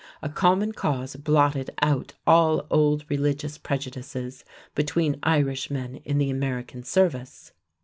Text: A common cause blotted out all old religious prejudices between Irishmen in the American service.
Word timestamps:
A 0.23 0.29
common 0.29 0.71
cause 0.71 1.15
blotted 1.15 1.69
out 1.79 2.15
all 2.25 2.65
old 2.71 3.05
religious 3.07 3.59
prejudices 3.59 4.43
between 4.73 5.19
Irishmen 5.21 5.97
in 5.97 6.17
the 6.17 6.31
American 6.31 6.81
service. 6.81 7.51